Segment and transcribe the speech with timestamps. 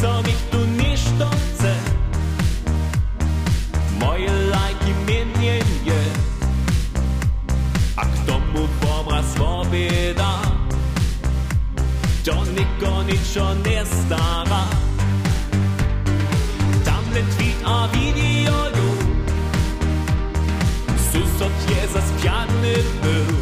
[0.00, 1.74] co mi tu ništo chce
[4.00, 6.02] Moje lajki mnie nie je
[7.96, 8.68] A kto mu
[9.00, 10.32] obraz pobieda
[12.24, 14.64] To niko ničo ne stara
[16.84, 17.22] Tam ne
[21.12, 23.37] Susot je zaspiany był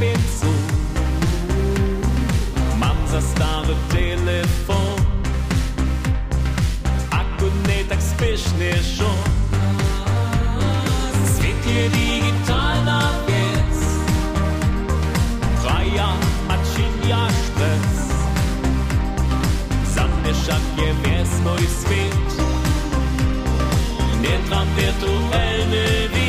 [0.00, 0.52] Pinsu
[2.78, 4.98] Mamza stare telefon
[7.10, 9.12] Ako ne tak spešne šo
[11.36, 13.78] Svet je digitalna vec
[15.62, 16.10] Praja
[16.48, 17.94] mačinja špec
[19.94, 22.28] Zamnešak je ves moj svet
[24.22, 26.21] Ne dvam virtuelne vec